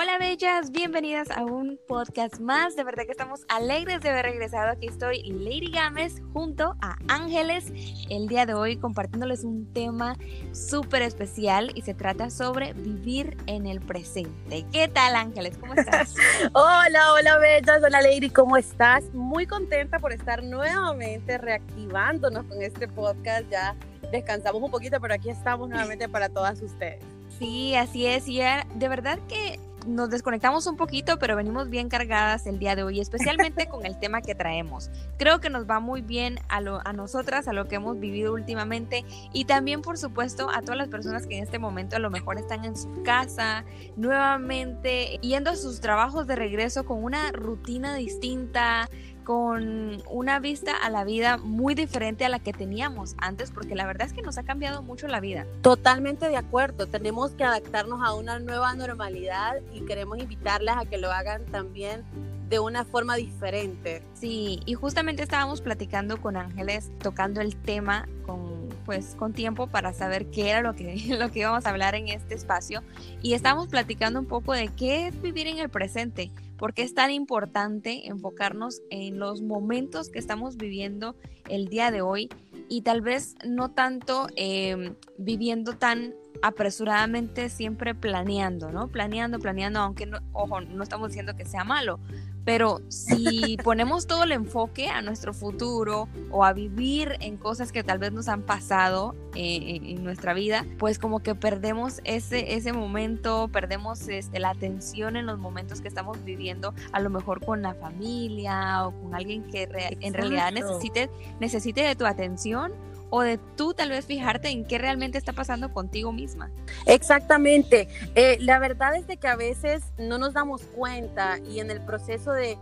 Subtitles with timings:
[0.00, 2.74] Hola bellas, bienvenidas a un podcast más.
[2.74, 4.70] De verdad que estamos alegres de haber regresado.
[4.70, 7.70] Aquí estoy Lady Gámez junto a Ángeles
[8.08, 10.16] el día de hoy compartiéndoles un tema
[10.52, 14.64] súper especial y se trata sobre vivir en el presente.
[14.72, 15.58] ¿Qué tal Ángeles?
[15.58, 16.14] ¿Cómo estás?
[16.54, 19.04] hola, hola bellas, hola Lady, ¿cómo estás?
[19.12, 23.50] Muy contenta por estar nuevamente reactivándonos con este podcast.
[23.50, 23.76] Ya
[24.10, 27.04] descansamos un poquito, pero aquí estamos nuevamente para todas ustedes.
[27.38, 28.26] Sí, así es.
[28.28, 29.58] Y de verdad que
[29.90, 33.98] nos desconectamos un poquito, pero venimos bien cargadas el día de hoy, especialmente con el
[33.98, 34.90] tema que traemos.
[35.18, 38.32] Creo que nos va muy bien a, lo, a nosotras, a lo que hemos vivido
[38.32, 42.10] últimamente y también, por supuesto, a todas las personas que en este momento a lo
[42.10, 43.64] mejor están en su casa,
[43.96, 48.88] nuevamente yendo a sus trabajos de regreso con una rutina distinta,
[49.24, 53.86] con una vista a la vida muy diferente a la que teníamos antes, porque la
[53.86, 55.46] verdad es que nos ha cambiado mucho la vida.
[55.62, 60.98] Totalmente de acuerdo, tenemos que adaptarnos a una nueva normalidad y queremos invitarles a que
[60.98, 62.04] lo hagan también
[62.48, 64.02] de una forma diferente.
[64.14, 69.92] Sí, y justamente estábamos platicando con Ángeles, tocando el tema con pues con tiempo para
[69.92, 72.82] saber qué era lo que, lo que íbamos a hablar en este espacio
[73.22, 76.92] y estábamos platicando un poco de qué es vivir en el presente, por qué es
[76.92, 81.16] tan importante enfocarnos en los momentos que estamos viviendo
[81.48, 82.28] el día de hoy
[82.68, 88.88] y tal vez no tanto em, viviendo tan apresuradamente siempre planeando, ¿no?
[88.88, 91.98] Planeando, planeando, aunque, no, ojo, no estamos diciendo que sea malo,
[92.44, 97.82] pero si ponemos todo el enfoque a nuestro futuro o a vivir en cosas que
[97.82, 102.72] tal vez nos han pasado eh, en nuestra vida, pues como que perdemos ese, ese
[102.72, 107.62] momento, perdemos este, la atención en los momentos que estamos viviendo, a lo mejor con
[107.62, 109.68] la familia o con alguien que
[110.00, 112.72] en realidad necesite, necesite de tu atención
[113.10, 116.50] o de tú tal vez fijarte en qué realmente está pasando contigo misma.
[116.86, 117.88] Exactamente.
[118.14, 121.84] Eh, la verdad es de que a veces no nos damos cuenta y en el
[121.84, 122.56] proceso de,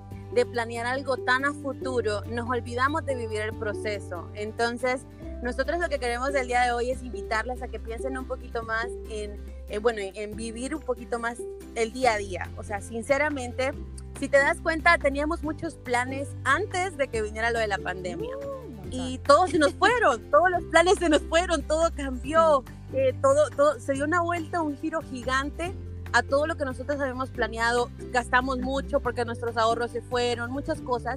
[0.53, 4.31] planear algo tan a futuro nos olvidamos de vivir el proceso.
[4.35, 5.01] Entonces,
[5.43, 8.63] nosotros lo que queremos el día de hoy es invitarles a que piensen un poquito
[8.63, 9.37] más en,
[9.69, 11.39] eh, bueno, en vivir un poquito más
[11.75, 12.49] el día a día.
[12.57, 13.73] O sea, sinceramente,
[14.21, 18.31] si te das cuenta, teníamos muchos planes antes de que viniera lo de la pandemia
[18.91, 23.51] y todos se nos fueron, todos los planes se nos fueron, todo cambió, eh, todo,
[23.51, 25.75] todo, se dio una vuelta, un giro gigante
[26.13, 30.81] a todo lo que nosotros habíamos planeado, gastamos mucho porque nuestros ahorros se fueron, muchas
[30.81, 31.17] cosas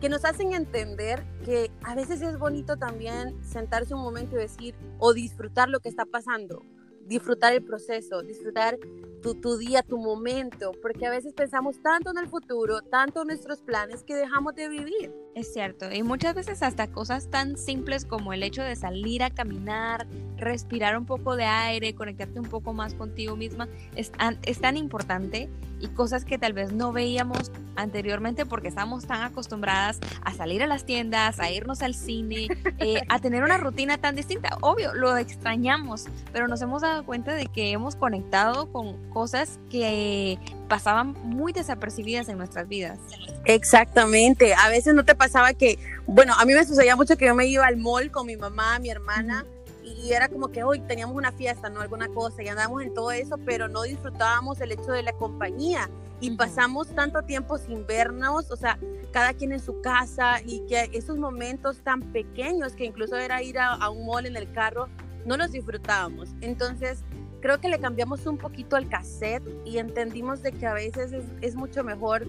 [0.00, 4.74] que nos hacen entender que a veces es bonito también sentarse un momento y decir
[4.98, 6.62] o disfrutar lo que está pasando,
[7.06, 8.78] disfrutar el proceso, disfrutar
[9.22, 13.28] tu, tu, día, tu momento, porque a veces pensamos tanto en el futuro, tanto en
[13.28, 15.12] nuestros planes que dejamos de vivir.
[15.38, 19.30] Es cierto, y muchas veces hasta cosas tan simples como el hecho de salir a
[19.30, 24.10] caminar, respirar un poco de aire, conectarte un poco más contigo misma, es,
[24.42, 30.00] es tan importante y cosas que tal vez no veíamos anteriormente porque estábamos tan acostumbradas
[30.24, 34.16] a salir a las tiendas, a irnos al cine, eh, a tener una rutina tan
[34.16, 34.58] distinta.
[34.60, 40.36] Obvio, lo extrañamos, pero nos hemos dado cuenta de que hemos conectado con cosas que
[40.68, 42.98] pasaban muy desapercibidas en nuestras vidas.
[43.44, 47.34] Exactamente, a veces no te pasaba que, bueno, a mí me sucedía mucho que yo
[47.34, 49.44] me iba al mall con mi mamá, mi hermana,
[49.82, 51.80] y era como que hoy teníamos una fiesta, ¿no?
[51.80, 55.88] Alguna cosa, y andábamos en todo eso, pero no disfrutábamos el hecho de la compañía
[56.20, 58.78] y pasamos tanto tiempo sin vernos, o sea,
[59.12, 63.58] cada quien en su casa y que esos momentos tan pequeños que incluso era ir
[63.58, 64.88] a, a un mall en el carro,
[65.24, 66.28] no los disfrutábamos.
[66.40, 67.00] Entonces,
[67.40, 71.24] creo que le cambiamos un poquito al cassette y entendimos de que a veces es,
[71.40, 72.26] es mucho mejor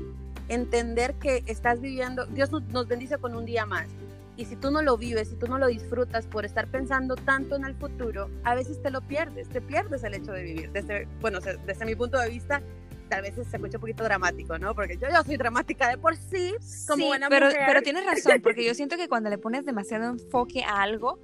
[0.49, 3.87] entender que estás viviendo, Dios nos bendice con un día más.
[4.35, 7.57] Y si tú no lo vives, si tú no lo disfrutas por estar pensando tanto
[7.57, 10.71] en el futuro, a veces te lo pierdes, te pierdes el hecho de vivir.
[10.71, 12.61] Desde, bueno, desde mi punto de vista,
[13.09, 14.73] tal vez se escucha un poquito dramático, ¿no?
[14.73, 16.53] Porque yo, yo soy dramática de por sí,
[16.87, 17.63] como sí, buena pero, mujer.
[17.67, 21.19] Pero tienes razón, porque yo siento que cuando le pones demasiado enfoque a algo,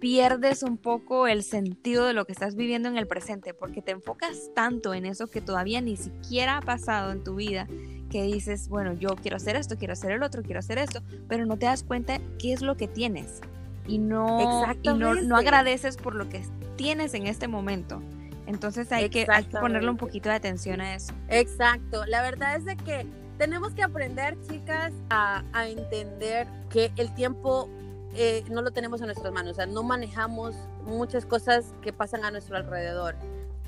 [0.00, 3.92] pierdes un poco el sentido de lo que estás viviendo en el presente, porque te
[3.92, 7.66] enfocas tanto en eso que todavía ni siquiera ha pasado en tu vida,
[8.10, 11.46] que dices, bueno, yo quiero hacer esto, quiero hacer el otro, quiero hacer esto, pero
[11.46, 13.40] no te das cuenta qué es lo que tienes
[13.86, 16.42] y no, y no, no agradeces por lo que
[16.76, 18.02] tienes en este momento.
[18.46, 21.12] Entonces hay que, hay que ponerle un poquito de atención a eso.
[21.28, 23.06] Exacto, la verdad es de que
[23.36, 27.68] tenemos que aprender, chicas, a, a entender que el tiempo
[28.14, 32.24] eh, no lo tenemos en nuestras manos, o sea, no manejamos muchas cosas que pasan
[32.24, 33.16] a nuestro alrededor.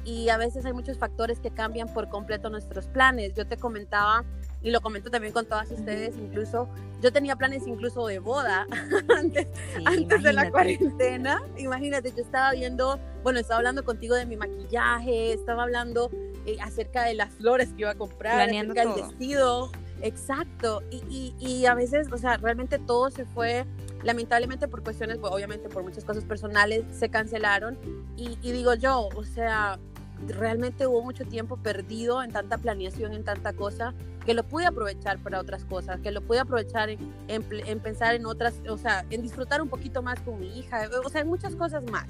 [0.05, 3.35] Y a veces hay muchos factores que cambian por completo nuestros planes.
[3.35, 4.25] Yo te comentaba,
[4.63, 6.69] y lo comento también con todas ustedes, incluso
[7.03, 8.67] yo tenía planes incluso de boda
[9.19, 11.43] antes, sí, antes de la cuarentena.
[11.59, 16.11] Imagínate, yo estaba viendo, bueno, estaba hablando contigo de mi maquillaje, estaba hablando
[16.47, 19.71] eh, acerca de las flores que iba a comprar, acerca del vestido.
[20.03, 20.83] Exacto.
[20.91, 23.67] Y, y, a veces, o sea, realmente todo se fue
[24.02, 27.79] lamentablemente por cuestiones, obviamente por muchas cosas personales, se cancelaron.
[28.17, 29.79] Y, y, digo yo, o sea,
[30.26, 33.94] realmente hubo mucho tiempo perdido en tanta planeación, en tanta cosa,
[34.25, 38.26] que lo pude aprovechar para otras cosas, que lo pude aprovechar en, en, pensar en
[38.26, 41.56] otras, o sea, en disfrutar un poquito más con mi hija, o sea, en muchas
[41.56, 42.06] cosas más.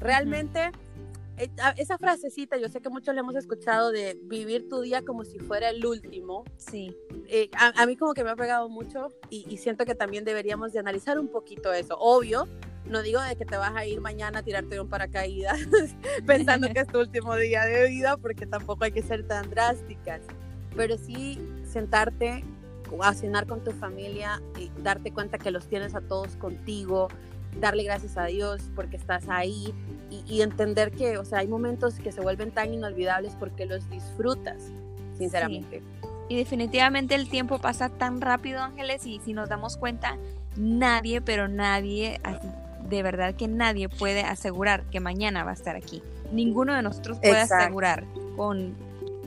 [0.00, 0.72] Realmente,
[1.76, 5.38] esa frasecita, yo sé que muchos le hemos escuchado de vivir tu día como si
[5.38, 6.44] fuera el último.
[6.56, 6.96] Sí.
[7.28, 10.72] Eh, a, mí como que me ha pegado mucho y, y siento que también deberíamos
[10.72, 11.96] de analizar un poquito eso.
[11.98, 12.46] Obvio,
[12.88, 15.58] no digo de que te vas a ir mañana a tirarte un paracaídas
[16.26, 20.20] pensando que es tu último día de vida, porque tampoco hay que ser tan drásticas,
[20.76, 22.44] pero sí sentarte
[23.00, 27.08] a cenar con tu familia y darte cuenta que los tienes a todos contigo,
[27.60, 29.74] darle gracias a Dios porque estás ahí
[30.28, 34.56] y, entender que, o sea, hay momentos que se vuelven tan inolvidables porque los disfrutas,
[35.18, 35.82] sinceramente.
[36.28, 40.16] Y definitivamente el tiempo pasa tan rápido, Ángeles, y si nos damos cuenta,
[40.56, 42.20] nadie, pero nadie,
[42.88, 46.02] de verdad que nadie puede asegurar que mañana va a estar aquí.
[46.32, 48.04] Ninguno de nosotros puede asegurar
[48.36, 48.74] con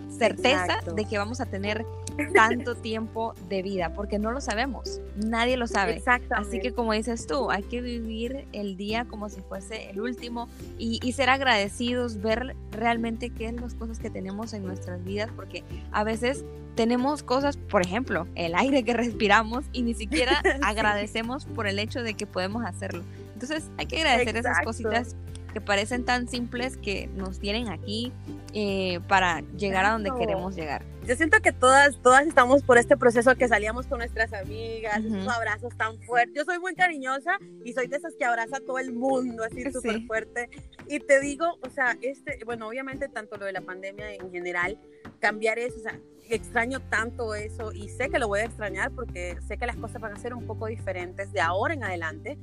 [0.09, 1.85] certeza de que vamos a tener
[2.33, 6.01] tanto tiempo de vida, porque no lo sabemos, nadie lo sabe.
[6.31, 10.47] Así que como dices tú, hay que vivir el día como si fuese el último
[10.77, 15.29] y, y, ser agradecidos, ver realmente qué es las cosas que tenemos en nuestras vidas,
[15.35, 16.45] porque a veces
[16.75, 22.03] tenemos cosas, por ejemplo, el aire que respiramos y ni siquiera agradecemos por el hecho
[22.03, 23.03] de que podemos hacerlo.
[23.33, 25.15] Entonces hay que agradecer esas cositas
[25.53, 28.13] que parecen tan simples que nos tienen aquí
[28.53, 30.83] eh, para llegar a donde queremos llegar.
[31.05, 35.27] Yo siento que todas, todas estamos por este proceso que salíamos con nuestras amigas, esos
[35.27, 36.35] abrazos tan fuertes.
[36.35, 39.71] Yo soy muy cariñosa y soy de esas que abraza a todo el mundo así
[39.71, 40.49] súper fuerte.
[40.87, 44.79] Y te digo, o sea, este, bueno, obviamente tanto lo de la pandemia en general,
[45.19, 45.99] cambiar eso, o sea,
[46.29, 49.99] extraño tanto eso y sé que lo voy a extrañar porque sé que las cosas
[50.01, 52.37] van a ser un poco diferentes de ahora en adelante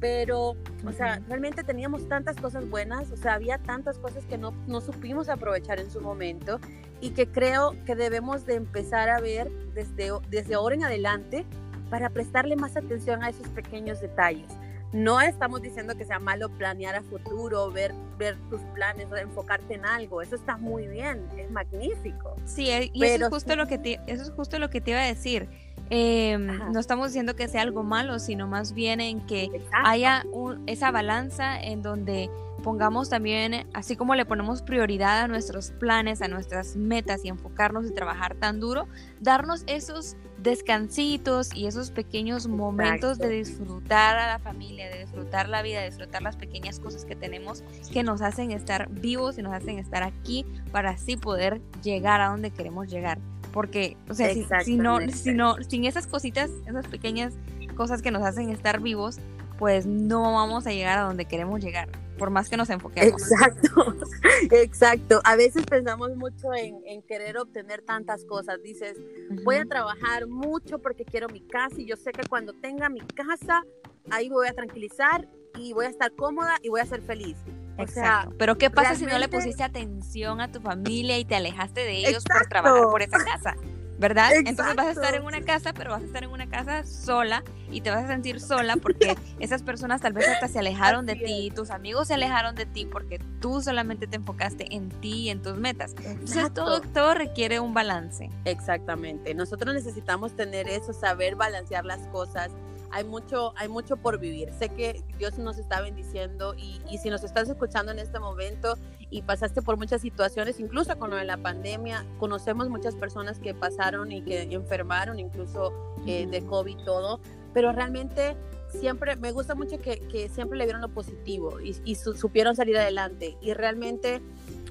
[0.00, 0.56] pero,
[0.86, 4.80] o sea, realmente teníamos tantas cosas buenas, o sea, había tantas cosas que no, no
[4.80, 6.58] supimos aprovechar en su momento
[7.00, 11.44] y que creo que debemos de empezar a ver desde, desde ahora en adelante
[11.90, 14.48] para prestarle más atención a esos pequeños detalles.
[14.92, 19.84] No estamos diciendo que sea malo planear a futuro, ver, ver tus planes, enfocarte en
[19.84, 20.20] algo.
[20.20, 22.34] Eso está muy bien, es magnífico.
[22.44, 24.90] Sí, eh, y eso, es justo lo que te, eso es justo lo que te
[24.90, 25.48] iba a decir
[25.92, 30.24] Em, no estamos diciendo que sea algo malo, sino más bien en que haya
[30.66, 32.30] esa balanza en donde
[32.62, 37.86] pongamos también, así como le ponemos prioridad a nuestros planes, a nuestras metas y enfocarnos
[37.86, 38.86] y trabajar tan duro,
[39.20, 45.62] darnos esos descansitos y esos pequeños momentos de disfrutar a la familia, de disfrutar la
[45.62, 49.52] vida, de disfrutar las pequeñas cosas que tenemos que nos hacen estar vivos y nos
[49.52, 53.18] hacen estar aquí para así poder llegar a donde queremos llegar
[53.52, 54.32] porque, o sea,
[54.62, 57.34] si, no, si no, sin esas cositas, esas pequeñas
[57.76, 59.18] cosas que nos hacen estar vivos,
[59.58, 61.88] pues no vamos a llegar a donde queremos llegar,
[62.18, 63.20] por más que nos enfoquemos.
[63.20, 63.94] Exacto,
[64.50, 65.20] exacto.
[65.24, 68.62] A veces pensamos mucho en, querer obtener tantas cosas.
[68.62, 68.96] Dices,
[69.44, 73.00] voy a trabajar mucho porque quiero mi casa y yo sé que cuando tenga mi
[73.00, 73.64] casa,
[74.10, 77.36] ahí voy a tranquilizar y voy a estar cómoda y voy a ser feliz.
[77.82, 78.34] Exacto.
[78.38, 81.98] Pero ¿qué pasa si no le pusiste atención a tu familia y te alejaste de
[81.98, 83.54] ellos por trabajar por esa casa?
[83.98, 84.32] ¿Verdad?
[84.32, 87.44] Entonces vas a estar en una casa, pero vas a estar en una casa sola
[87.70, 91.16] y te vas a sentir sola porque esas personas tal vez hasta se alejaron de
[91.16, 95.28] ti, tus amigos se alejaron de ti porque tú solamente te enfocaste en ti y
[95.28, 95.94] en tus metas.
[96.02, 98.30] Entonces todo, todo requiere un balance.
[98.46, 99.34] Exactamente.
[99.34, 102.50] Nosotros necesitamos tener eso, saber balancear las cosas
[102.92, 104.52] hay mucho, hay mucho por vivir.
[104.58, 108.76] Sé que Dios nos está bendiciendo y, y, si nos estás escuchando en este momento
[109.10, 113.54] y pasaste por muchas situaciones, incluso con lo de la pandemia, conocemos muchas personas que
[113.54, 115.72] pasaron y que enfermaron, incluso
[116.06, 117.20] eh, de COVID todo,
[117.52, 118.36] pero realmente
[118.68, 122.78] siempre me gusta mucho que, que siempre le vieron lo positivo y, y supieron salir
[122.78, 124.22] adelante y realmente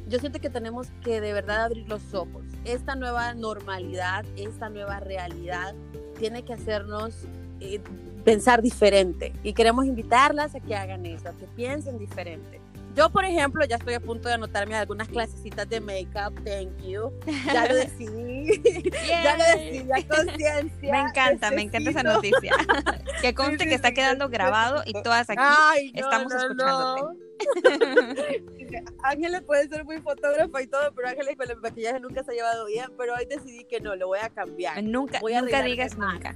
[0.08, 2.44] yo siento que tenemos que de verdad abrir los ojos.
[2.66, 5.76] Esta nueva normalidad, esta nueva realidad
[6.18, 7.26] tiene que hacernos
[7.60, 7.82] eh,
[8.24, 12.60] pensar diferente y queremos invitarlas a que hagan eso, a que piensen diferente.
[12.96, 17.12] Yo, por ejemplo, ya estoy a punto de anotarme algunas clasecitas de make-up, thank you.
[17.46, 18.62] Ya lo decidí.
[19.08, 20.92] ya lo decidí a conciencia.
[20.92, 22.54] Me encanta, me encanta esa noticia.
[23.22, 27.30] que conste que está quedando grabado y todas aquí estamos escuchándote.
[29.04, 32.34] Ángeles puede ser muy fotógrafa y todo, pero Ángeles con el maquillaje nunca se ha
[32.34, 34.84] llevado bien, pero hoy decidí que no, lo voy a cambiar.
[34.84, 36.36] Nunca, voy a nunca digas nunca.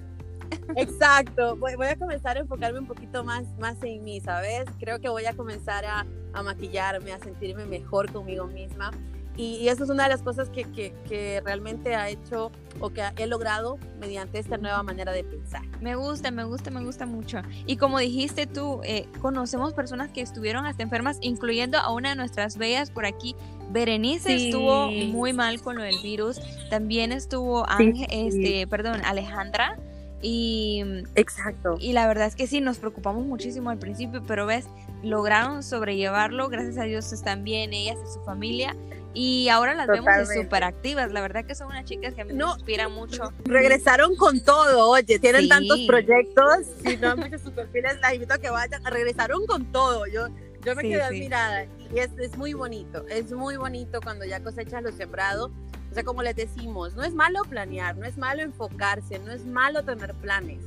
[0.76, 4.66] Exacto, voy, a comenzar a enfocarme un poquito más, más en mí, ¿sabes?
[4.80, 8.92] Creo que voy a comenzar a, a maquillarme, a sentirme mejor conmigo misma.
[9.36, 13.02] Y, eso es una de las cosas que, que, que, realmente ha hecho o que
[13.18, 15.64] he logrado mediante esta nueva manera de pensar.
[15.82, 17.42] Me gusta, me gusta, me gusta mucho.
[17.66, 22.16] Y como dijiste tú, eh, conocemos personas que estuvieron hasta enfermas, incluyendo a una de
[22.16, 23.36] nuestras bellas por aquí.
[23.72, 26.40] Berenice estuvo muy mal con lo del virus.
[26.70, 29.78] También estuvo Ángel, este, perdón, Alejandra.
[30.24, 30.82] Y,
[31.16, 31.76] Exacto.
[31.80, 34.66] Y la verdad es que sí, nos preocupamos muchísimo al principio, pero ves,
[35.04, 38.74] lograron sobrellevarlo, gracias a Dios están bien ellas y su familia.
[39.14, 41.12] Y ahora las vemos súper activas.
[41.12, 43.32] La verdad que son unas chicas que a mí me inspiran mucho.
[43.46, 46.66] Regresaron con todo, oye, tienen tantos proyectos.
[46.84, 48.84] Si no han visto sus perfiles, las invito a que vayan.
[48.84, 50.08] Regresaron con todo.
[50.08, 50.30] Yo,
[50.66, 51.66] yo me quedé admirada.
[51.94, 53.06] Y es, es muy bonito.
[53.08, 55.52] Es muy bonito cuando ya cosechas lo sembrado.
[55.94, 59.46] O sea, como les decimos, no es malo planear, no es malo enfocarse, no es
[59.46, 60.64] malo tener planes.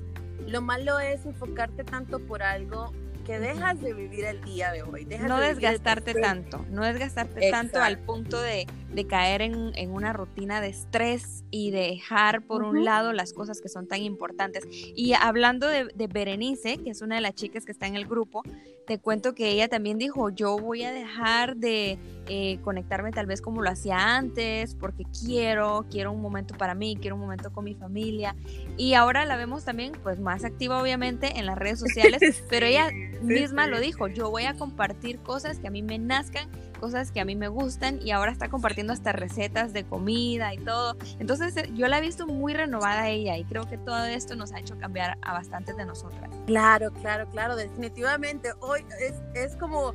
[0.46, 2.92] Lo malo es enfocarte tanto por algo
[3.24, 5.04] que dejas de vivir el día de hoy.
[5.04, 8.68] no desgastarte tanto, no desgastarte tanto al punto de,
[9.10, 13.88] caer en, una rutina de estrés y dejar por un lado las cosas que son
[13.88, 14.62] tan importantes.
[14.70, 18.06] Y hablando de, de Berenice, que es una de las chicas que está en el
[18.06, 18.44] grupo,
[18.86, 23.40] te cuento que ella también dijo, yo voy a dejar de eh, conectarme tal vez
[23.40, 27.64] como lo hacía antes, porque quiero, quiero un momento para mí, quiero un momento con
[27.64, 28.34] mi familia.
[28.76, 32.90] Y ahora la vemos también pues más activa obviamente en las redes sociales, pero ella
[33.22, 36.48] misma lo dijo, yo voy a compartir cosas que a mí me nazcan,
[36.80, 40.58] cosas que a mí me gustan y ahora está compartiendo hasta recetas de comida y
[40.58, 40.96] todo.
[41.18, 44.52] Entonces eh, yo la he visto muy renovada ella y creo que todo esto nos
[44.52, 46.30] ha hecho cambiar a bastantes de nosotras.
[46.46, 48.52] Claro, claro, claro, definitivamente.
[48.60, 49.94] Hoy es, es como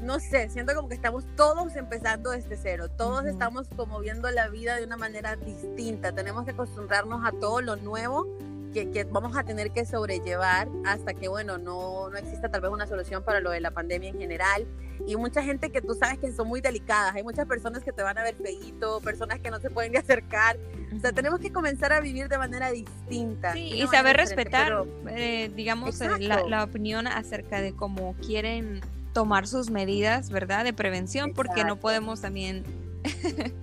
[0.00, 4.48] no sé, siento como que estamos todos empezando desde cero, todos estamos como viendo la
[4.48, 8.26] vida de una manera distinta, tenemos que acostumbrarnos a todo lo nuevo
[8.72, 12.86] que, vamos a tener que sobrellevar hasta que, bueno, no, no exista tal vez una
[12.86, 14.66] solución para lo de la pandemia en general.
[15.06, 17.14] Y mucha gente que tú sabes que son muy delicadas.
[17.14, 20.58] Hay muchas personas que te van a ver feíto, personas que no se pueden acercar.
[20.94, 23.56] O sea, tenemos que comenzar a vivir de manera distinta.
[23.56, 28.80] y, saber respetar, eh, digamos, eh, la, la, opinión acerca de cómo quieren
[29.12, 30.64] tomar sus medidas, ¿verdad?
[30.64, 32.64] De prevención, porque no podemos también...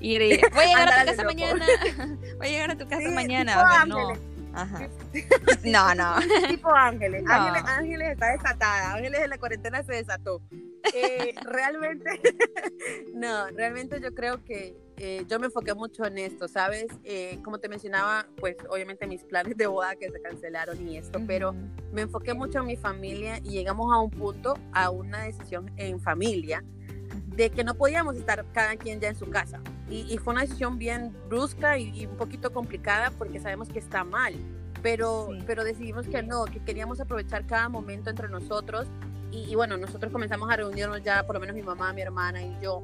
[0.00, 1.66] ir y, voy a llegar a tu casa mañana,
[2.38, 4.88] voy a llegar a tu casa mañana, no Ajá.
[5.64, 6.16] No, no.
[6.48, 7.24] tipo Ángeles.
[7.26, 8.12] Ángeles.
[8.12, 8.94] está desatada.
[8.94, 10.42] Ángeles en la cuarentena se desató.
[10.94, 12.20] Eh, realmente,
[13.14, 16.86] no, realmente yo creo que eh, yo me enfoqué mucho en esto, ¿sabes?
[17.04, 21.18] Eh, como te mencionaba, pues obviamente mis planes de boda que se cancelaron y esto,
[21.26, 21.54] pero
[21.92, 25.98] me enfoqué mucho en mi familia y llegamos a un punto, a una decisión en
[26.00, 26.62] familia
[27.26, 29.60] de que no podíamos estar cada quien ya en su casa.
[29.90, 34.34] Y, fue una decisión bien brusca y, un poquito complicada porque sabemos que está mal,
[34.82, 38.86] pero, pero decidimos que no, que queríamos aprovechar cada momento entre nosotros.
[39.34, 42.40] Y, y, bueno, nosotros comenzamos a reunirnos ya, por lo menos mi mamá, mi hermana
[42.42, 42.82] y yo,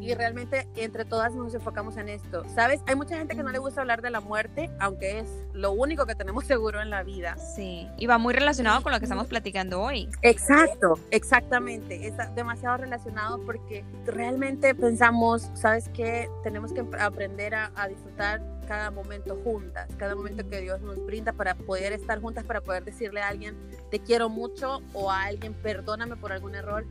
[0.00, 2.44] y realmente entre todas nos enfocamos en esto.
[2.54, 2.80] ¿Sabes?
[2.86, 6.06] Hay mucha gente que no le gusta hablar de la muerte, aunque es lo único
[6.06, 7.36] que tenemos seguro en la vida.
[7.36, 10.08] Sí, y va muy relacionado con lo que estamos platicando hoy.
[10.22, 12.06] Exacto, exactamente.
[12.06, 16.28] Está demasiado relacionado porque realmente pensamos, ¿sabes qué?
[16.42, 21.32] Tenemos que aprender a, a disfrutar cada momento juntas, cada momento que Dios nos brinda
[21.32, 23.56] para poder estar juntas, para poder decirle a alguien,
[23.90, 26.84] te quiero mucho, o a alguien, perdóname por algún error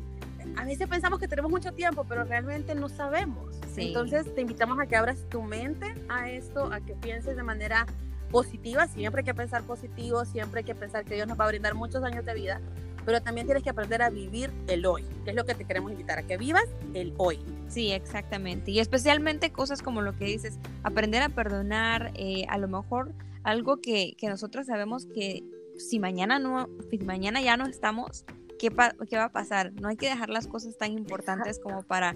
[0.58, 3.60] a veces pensamos que tenemos mucho tiempo, pero realmente no sabemos.
[3.78, 7.86] Entonces te invitamos a que abras tu mente a esto, a que pienses de manera
[8.32, 8.88] positiva.
[8.88, 11.74] Siempre hay que pensar positivo, siempre hay que pensar que Dios nos va a brindar
[11.74, 12.62] muchos años de vida,
[13.06, 15.92] pero también tienes que aprender a vivir el hoy, que es lo que te queremos
[15.92, 17.40] invitar, a que vivas el hoy.
[17.68, 18.72] Sí, exactamente.
[18.72, 23.82] Y especialmente cosas como lo que dices, aprender a perdonar, eh, a lo mejor algo
[23.82, 25.44] que, que nosotros sabemos que
[25.78, 28.26] si mañana no, si mañana ya no estamos,
[28.58, 28.70] ¿qué,
[29.10, 29.74] ¿qué va a pasar?
[29.74, 32.16] No hay que dejar las cosas tan importantes como para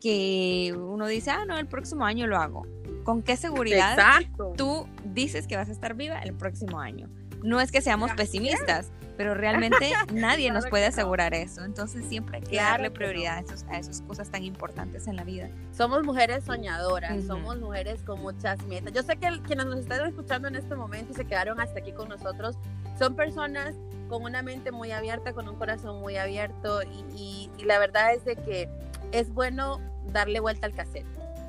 [0.00, 2.66] que uno dice, ah, no, el próximo año lo hago.
[3.04, 4.20] ¿Con qué seguridad
[4.56, 7.08] tú dices que vas a estar viva el próximo año?
[7.42, 11.64] No es que seamos pesimistas, pero realmente nadie nos puede asegurar eso.
[11.64, 15.50] Entonces siempre hay que darle prioridad a, esas cosas tan importantes en la vida.
[15.72, 18.92] Somos mujeres soñadoras, somos mujeres con muchas metas.
[18.92, 21.92] Yo sé que quienes nos están escuchando en este momento y se quedaron hasta aquí
[21.92, 22.56] con nosotros,
[22.96, 23.74] son personas
[24.08, 26.80] con una mente muy abierta, con un corazón muy abierto
[27.16, 28.68] y, la verdad es de que
[29.12, 29.80] es bueno
[30.12, 31.06] darle vuelta al cassette.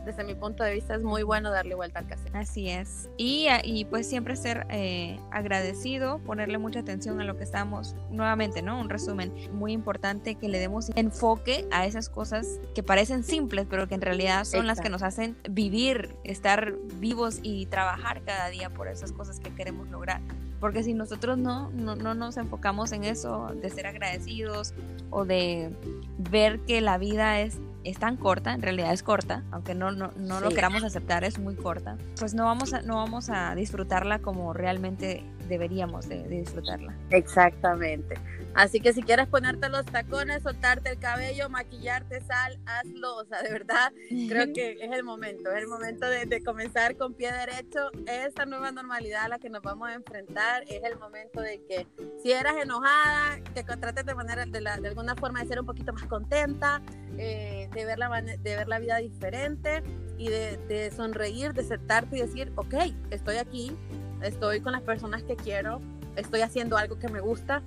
[0.10, 2.36] Desde mi punto de vista es muy bueno darle vuelta al cassette.
[2.36, 3.08] Así es.
[3.18, 8.64] Y, y pues siempre ser eh, agradecido, ponerle mucha atención a lo que estamos, nuevamente,
[8.64, 8.82] ¿no?
[8.82, 13.88] Un resumen muy importante que le demos enfoque a esas cosas que parecen simples, pero
[13.88, 18.72] que en realidad son las que nos hacen vivir, estar vivos y trabajar cada día
[18.72, 20.22] por esas cosas que queremos lograr.
[20.60, 24.74] Porque si nosotros no, no, nos enfocamos en eso, de ser agradecidos
[25.12, 25.70] o de
[26.18, 30.12] ver que la vida es es tan corta, en realidad es corta, aunque no, no,
[30.18, 34.20] no lo queramos aceptar, es muy corta, pues no vamos a, no vamos a disfrutarla
[34.20, 36.96] como realmente deberíamos de, disfrutarla.
[37.10, 38.16] Exactamente.
[38.56, 43.18] Así que si quieres ponerte los tacones, soltarte el cabello, maquillarte, sal, hazlo.
[43.18, 43.92] O sea, de verdad,
[44.28, 48.46] creo que es el momento, es el momento de, de, comenzar con pie derecho esta
[48.46, 50.64] nueva normalidad a la que nos vamos a enfrentar.
[50.68, 51.88] Es el momento de que
[52.22, 55.66] si eras enojada, que trates de, manera, de, la, de alguna forma de ser un
[55.66, 56.82] poquito más contenta,
[57.18, 59.84] eh, de, ver la, de ver la vida diferente
[60.18, 62.76] y de, de sonreír, de sentarte y decir, ok,
[63.12, 63.78] estoy aquí,
[64.22, 65.82] estoy con las personas que quiero,
[66.16, 67.62] estoy haciendo algo que me gusta,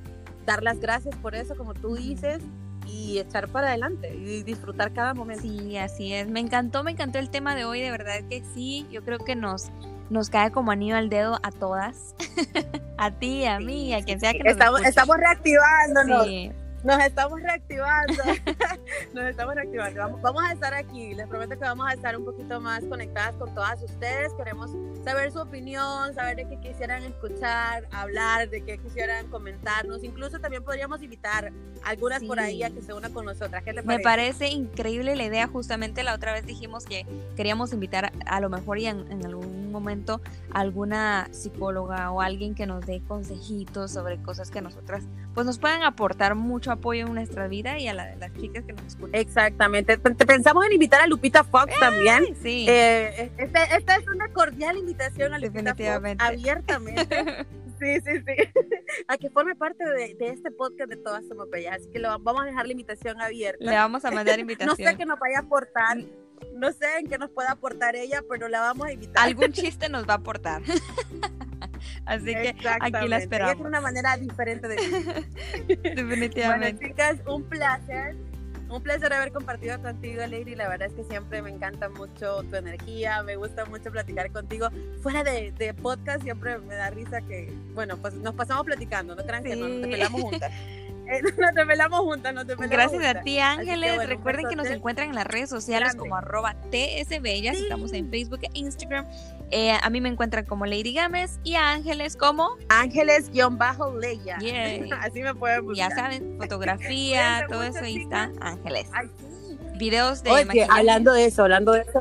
[0.46, 2.42] dar las gracias por eso, como tú dices,
[2.86, 5.42] y echar para adelante y disfrutar cada momento.
[5.42, 6.28] Sí, así es.
[6.28, 8.86] Me encantó, me encantó el tema de hoy, de verdad que sí.
[8.90, 9.70] Yo creo que nos,
[10.10, 12.14] nos cae como anillo al dedo a todas,
[12.98, 16.26] a ti, a mí, a quien sea que nos estamos, estamos reactivándonos.
[16.26, 16.52] Sí.
[16.84, 18.14] Nos estamos reactivando.
[19.14, 20.18] Nos estamos reactivando.
[20.20, 21.14] Vamos, a estar aquí.
[21.14, 24.32] Les prometo que vamos a estar un poquito más conectadas con todas ustedes.
[24.34, 24.70] Queremos
[25.04, 30.02] saber su opinión, saber de qué quisieran escuchar, hablar, de qué quisieran comentarnos.
[30.02, 31.52] Incluso también podríamos invitar
[31.84, 33.62] algunas por ahí a que se unan con nosotras.
[33.62, 35.46] ¿Qué Me parece increíble la idea.
[35.46, 40.20] Justamente la otra vez dijimos que queríamos invitar a lo mejor y en, algún momento
[40.52, 45.82] alguna psicóloga o alguien que nos dé consejitos sobre cosas que nosotras pues nos puedan
[45.82, 49.14] aportar mucho apoyo en nuestra vida y a la de las chicas que nos escuchan.
[49.14, 49.98] Exactamente.
[49.98, 52.36] Pensamos en invitar a Lupita Fox también.
[52.42, 52.66] Sí.
[52.68, 57.46] Eh, este, esta es una cordial invitación a Lupita Fox abiertamente.
[57.82, 58.34] Sí, sí, sí.
[59.12, 61.76] A que forme parte de, este podcast de Todas Somos Bellas.
[61.76, 63.62] Así que lo, vamos a dejar la invitación abierta.
[63.62, 64.74] Le vamos a mandar invitación.
[64.78, 65.98] no sé qué nos vaya a aportar.
[66.54, 69.22] No sé en qué nos pueda aportar ella, pero la vamos a invitar.
[69.22, 70.62] Algún chiste nos va a aportar.
[72.06, 73.56] Así que aquí la esperamos.
[73.56, 74.76] Es una manera diferente de
[75.66, 76.72] Definitivamente.
[76.72, 78.16] Bueno, chicas, un placer.
[78.72, 80.54] Un placer haber compartido contigo, Lady.
[80.54, 84.68] La verdad es que siempre me encanta mucho tu energía, me gusta mucho platicar contigo.
[85.02, 89.26] Fuera de, de podcast siempre me da risa que, bueno, pues nos pasamos platicando, no
[89.26, 90.50] crean que no, nos pelamos juntas.
[91.12, 94.08] Eh, nos desvelamos juntas, nos Gracias a ti, Ángeles.
[94.08, 97.56] Recuerden que nos encuentran en las redes sociales como arroba TSBellas.
[97.56, 99.06] Estamos en Facebook e Instagram.
[99.50, 104.36] Eh, a mí me encuentran como Lady Gámez y a Ángeles como Ángeles-Leia.
[105.00, 105.90] Así me pueden buscar.
[105.90, 108.88] Ya saben, fotografía, todo eso, ahí está Ángeles.
[109.76, 112.00] Videos de Oye, hablando de eso, hablando de eso.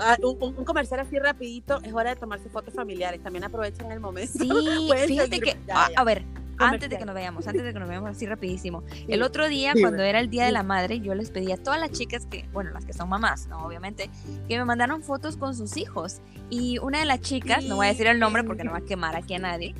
[0.00, 3.20] Ah, un, comercial así rapidito, es hora de tomarse fotos familiares.
[3.22, 4.32] También aprovechen el momento.
[4.38, 5.56] Sí, fíjate que,
[5.96, 6.24] a, ver,
[6.58, 8.82] antes de que nos veamos, antes de que nos veamos así rapidísimo.
[9.06, 11.80] El otro día, cuando era el Día de la Madre, yo les pedí a todas
[11.80, 13.64] las chicas que, bueno, las que son mamás, ¿no?
[13.64, 14.10] Obviamente,
[14.48, 16.20] que me mandaron fotos con sus hijos.
[16.50, 18.84] Y una de las chicas, no voy a decir el nombre porque no va a
[18.84, 19.74] quemar aquí a nadie,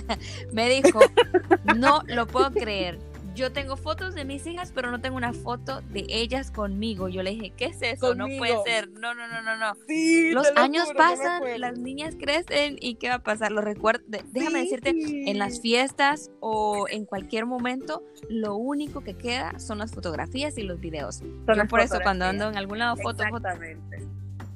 [0.52, 1.00] me dijo,
[1.76, 2.98] no lo puedo creer
[3.34, 7.08] yo tengo fotos de mis hijas, pero no tengo una foto de ellas conmigo.
[7.08, 8.14] Yo le dije, ¿qué es eso?
[8.14, 8.90] No puede ser.
[8.90, 9.72] No, no, no, no, no.
[10.32, 13.52] Los años pasan, las niñas crecen y ¿qué va a pasar?
[13.52, 19.58] Lo recuerdo, déjame decirte, en las fiestas o en cualquier momento, lo único que queda
[19.58, 21.20] son las fotografías y los videos.
[21.20, 24.06] Yo por eso cuando ando en algún lado foto, Exactamente.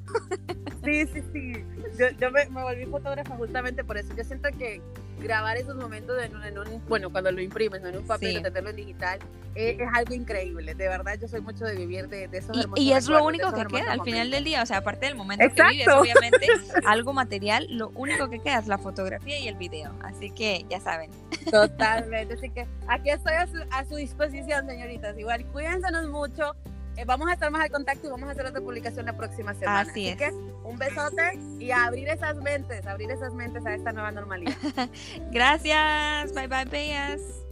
[0.83, 1.53] Sí, sí, sí.
[1.99, 4.15] Yo, yo me, me, volví fotógrafa justamente por eso.
[4.15, 4.81] Yo siento que
[5.19, 8.37] grabar esos momentos en un, en un bueno, cuando lo imprimes, no en un papel,
[8.37, 8.41] sí.
[8.41, 9.19] tenerlo en digital,
[9.55, 10.73] es, es, algo increíble.
[10.73, 13.51] De verdad, yo soy mucho de vivir de, de esos Y, y es lo único
[13.53, 14.63] que queda al final del día.
[14.63, 15.71] O sea, aparte del momento Exacto.
[15.71, 16.47] que vives, obviamente,
[16.85, 19.91] algo material, lo único que queda es la fotografía y el video.
[20.03, 21.11] Así que ya saben.
[21.51, 22.35] Totalmente.
[22.35, 25.17] Así que aquí estoy a su, a su disposición, señoritas.
[25.17, 26.55] Igual, cuídense mucho
[26.99, 29.53] eh, vamos a estar más al contacto y vamos a hacer otra publicación la próxima
[29.53, 29.79] semana.
[29.79, 30.33] Así, Así que
[30.69, 34.55] un besote y a abrir esas mentes, abrir esas mentes a esta nueva normalidad.
[35.31, 36.33] Gracias.
[36.33, 37.43] Bye bye, bellas.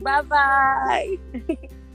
[0.00, 1.68] Bye bye.